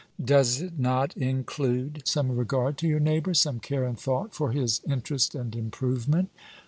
Does 0.25 0.61
it 0.63 0.79
not 0.79 1.15
include 1.15 2.01
some 2.07 2.31
regard 2.35 2.75
to 2.79 2.87
your 2.87 2.99
neighbor, 2.99 3.35
some 3.35 3.59
care 3.59 3.83
and 3.85 3.99
thought 3.99 4.33
for 4.33 4.51
his 4.51 4.81
interest 4.87 5.35
and 5.35 5.55
improvement?" 5.55 6.31